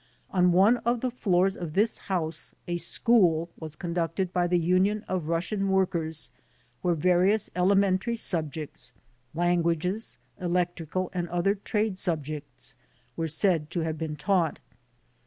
On 0.31 0.51
one 0.51 0.77
of 0.77 1.01
the 1.01 1.11
floors 1.11 1.55
of 1.55 1.73
this 1.73 1.99
house 2.09 2.55
a 2.67 2.77
school 2.77 3.51
was 3.59 3.75
conducted 3.75 4.33
by 4.33 4.47
the 4.47 4.57
Union 4.57 5.05
of 5.07 5.27
Russian 5.27 5.69
Workers 5.69 6.31
where 6.81 6.95
various 6.95 7.51
elementary 7.55 8.15
subjects, 8.15 8.93
languages, 9.35 10.17
electrical 10.39 11.11
and 11.13 11.29
other 11.29 11.53
trade 11.53 11.99
subjects 11.99 12.73
were 13.15 13.27
said 13.27 13.69
to 13.69 13.81
have 13.81 13.99
been 13.99 14.15
taught. 14.15 14.57